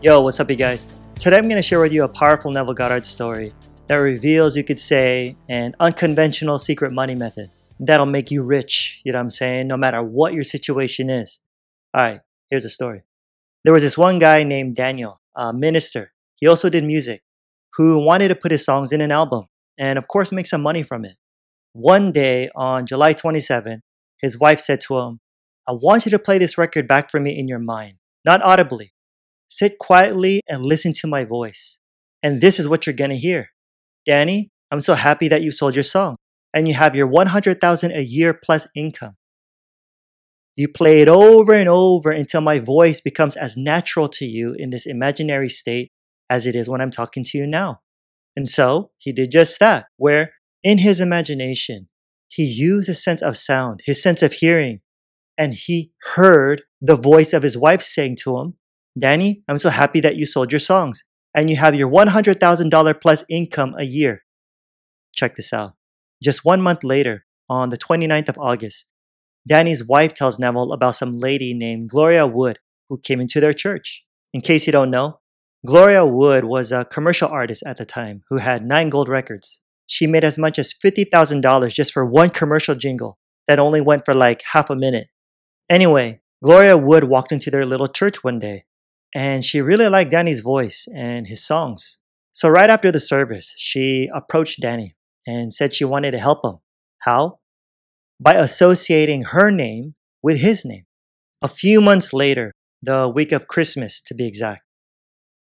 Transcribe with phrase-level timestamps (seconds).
[0.00, 0.86] Yo, what's up, you guys?
[1.16, 3.52] Today I'm going to share with you a powerful Neville Goddard story
[3.88, 9.10] that reveals, you could say, an unconventional secret money method that'll make you rich, you
[9.10, 11.40] know what I'm saying, no matter what your situation is.
[11.92, 13.02] All right, here's the story.
[13.64, 16.12] There was this one guy named Daniel, a minister.
[16.36, 17.24] He also did music,
[17.74, 19.46] who wanted to put his songs in an album
[19.76, 21.16] and, of course, make some money from it.
[21.72, 23.82] One day on July 27,
[24.22, 25.18] his wife said to him,
[25.66, 28.92] I want you to play this record back for me in your mind, not audibly
[29.48, 31.80] Sit quietly and listen to my voice.
[32.22, 33.50] And this is what you're gonna hear.
[34.04, 36.16] Danny, I'm so happy that you sold your song
[36.52, 39.16] and you have your 100,000 a year plus income.
[40.56, 44.70] You play it over and over until my voice becomes as natural to you in
[44.70, 45.90] this imaginary state
[46.28, 47.80] as it is when I'm talking to you now.
[48.36, 50.32] And so he did just that, where
[50.62, 51.88] in his imagination,
[52.26, 54.80] he used his sense of sound, his sense of hearing,
[55.38, 58.54] and he heard the voice of his wife saying to him,
[58.98, 61.04] Danny, I'm so happy that you sold your songs
[61.34, 64.24] and you have your $100,000 plus income a year.
[65.14, 65.74] Check this out.
[66.22, 68.86] Just one month later, on the 29th of August,
[69.46, 74.04] Danny's wife tells Neville about some lady named Gloria Wood who came into their church.
[74.32, 75.20] In case you don't know,
[75.66, 79.60] Gloria Wood was a commercial artist at the time who had nine gold records.
[79.86, 84.14] She made as much as $50,000 just for one commercial jingle that only went for
[84.14, 85.08] like half a minute.
[85.70, 88.64] Anyway, Gloria Wood walked into their little church one day
[89.14, 91.98] and she really liked Danny's voice and his songs.
[92.32, 96.58] So, right after the service, she approached Danny and said she wanted to help him.
[97.02, 97.40] How?
[98.20, 100.84] By associating her name with his name.
[101.42, 104.62] A few months later, the week of Christmas to be exact,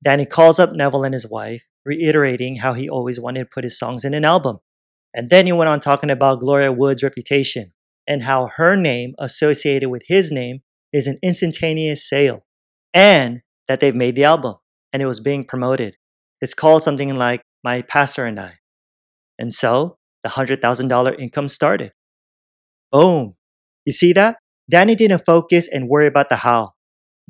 [0.03, 3.77] Danny calls up Neville and his wife, reiterating how he always wanted to put his
[3.77, 4.59] songs in an album.
[5.13, 7.73] And then he went on talking about Gloria Wood's reputation
[8.07, 10.59] and how her name associated with his name
[10.93, 12.45] is an instantaneous sale.
[12.93, 14.55] And that they've made the album
[14.91, 15.95] and it was being promoted.
[16.41, 18.55] It's called something like My Pastor and I.
[19.37, 21.93] And so the $100,000 income started.
[22.91, 23.35] Boom.
[23.85, 24.37] You see that?
[24.69, 26.73] Danny didn't focus and worry about the how.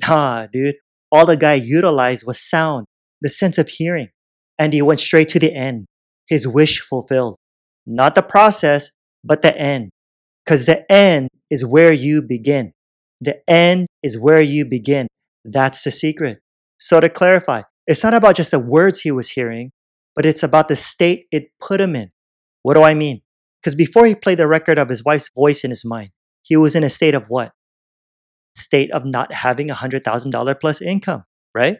[0.08, 0.76] Nah, dude.
[1.12, 2.86] All the guy utilized was sound,
[3.20, 4.08] the sense of hearing.
[4.58, 5.86] And he went straight to the end.
[6.28, 7.36] His wish fulfilled.
[7.86, 8.90] Not the process,
[9.22, 9.90] but the end.
[10.44, 12.72] Because the end is where you begin.
[13.20, 15.08] The end is where you begin.
[15.44, 16.38] That's the secret.
[16.78, 19.72] So to clarify, it's not about just the words he was hearing,
[20.14, 22.10] but it's about the state it put him in.
[22.62, 23.22] What do I mean?
[23.60, 26.10] Because before he played the record of his wife's voice in his mind,
[26.42, 27.52] he was in a state of what?
[28.56, 31.24] State of not having a $100,000 plus income,
[31.54, 31.78] right?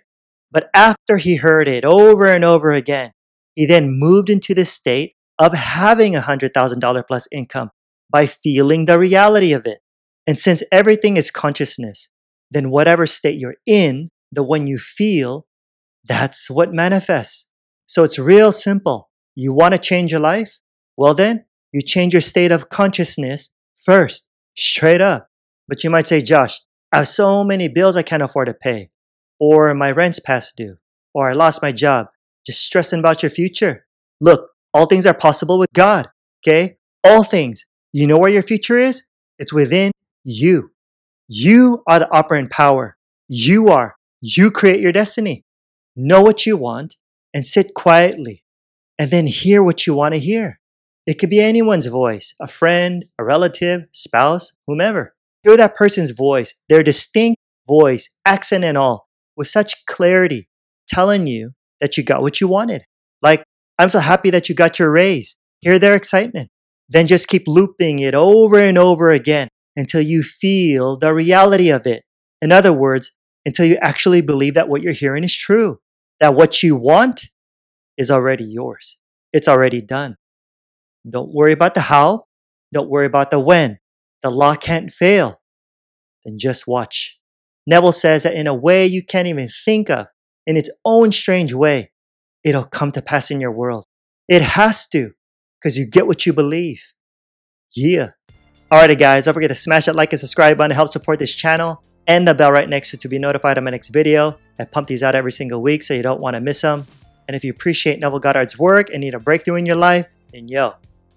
[0.50, 3.12] But after he heard it over and over again,
[3.54, 7.71] he then moved into the state of having a $100,000 plus income
[8.10, 9.78] by feeling the reality of it.
[10.27, 12.10] And since everything is consciousness,
[12.50, 15.47] then whatever state you're in, the one you feel,
[16.05, 17.49] that's what manifests.
[17.87, 19.11] So it's real simple.
[19.34, 20.59] You want to change your life?
[20.97, 25.28] Well, then you change your state of consciousness first, straight up.
[25.69, 26.60] But you might say, Josh,
[26.93, 28.91] I have so many bills I can't afford to pay,
[29.39, 30.77] or my rent's past due,
[31.15, 32.09] or I lost my job,
[32.44, 33.87] just stressing about your future.
[34.21, 36.09] Look, all things are possible with God,
[36.43, 36.77] okay?
[37.05, 37.65] All things.
[37.93, 39.05] You know where your future is?
[39.39, 39.93] It's within
[40.25, 40.72] you.
[41.33, 42.97] You are the operant power.
[43.29, 43.95] You are.
[44.21, 45.45] You create your destiny.
[45.95, 46.97] Know what you want
[47.33, 48.43] and sit quietly
[48.99, 50.59] and then hear what you want to hear.
[51.07, 55.15] It could be anyone's voice, a friend, a relative, spouse, whomever.
[55.45, 60.49] Hear that person's voice, their distinct voice, accent and all, with such clarity,
[60.89, 62.83] telling you that you got what you wanted.
[63.23, 63.45] Like,
[63.79, 65.37] I'm so happy that you got your raise.
[65.61, 66.51] Hear their excitement.
[66.89, 69.47] Then just keep looping it over and over again
[69.80, 72.04] until you feel the reality of it.
[72.42, 73.12] In other words,
[73.47, 75.80] until you actually believe that what you're hearing is true,
[76.21, 77.22] that what you want
[77.97, 78.98] is already yours.
[79.32, 80.18] It's already done.
[81.09, 82.27] Don't worry about the how.
[82.74, 83.78] Don't worry about the when.
[84.21, 85.41] The law can't fail.
[86.27, 87.18] Then just watch.
[87.66, 90.09] Neville says that in a way you can't even think of,
[90.47, 91.91] in its own strange way,
[92.44, 93.86] it'll come to pass in your world.
[94.28, 95.12] It has to,
[95.59, 96.82] because you get what you believe.
[97.74, 98.10] Yeah.
[98.71, 101.34] Alrighty guys, don't forget to smash that like and subscribe button to help support this
[101.34, 104.39] channel and the bell right next to to be notified of my next video.
[104.61, 106.87] I pump these out every single week so you don't want to miss them.
[107.27, 110.47] And if you appreciate Neville Goddard's work and need a breakthrough in your life, then
[110.47, 110.75] yo,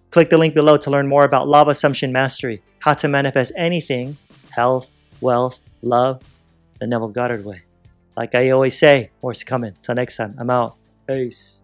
[0.10, 3.52] click the link below to learn more about Law of Assumption Mastery, how to manifest
[3.56, 4.18] anything,
[4.50, 4.90] health,
[5.22, 6.24] wealth, love,
[6.80, 7.62] the Neville Goddard way.
[8.18, 9.76] Like I always say, more's coming.
[9.84, 10.76] Till next time, I'm out.
[11.08, 11.62] Peace.